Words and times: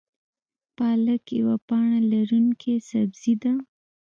پالک 0.77 1.23
یوه 1.39 1.55
پاڼه 1.67 1.99
لرونکی 2.11 2.73
سبزی 2.89 3.33
ده 3.41 3.53